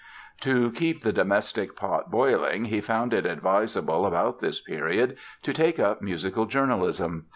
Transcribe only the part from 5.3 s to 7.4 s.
to take up musical journalism.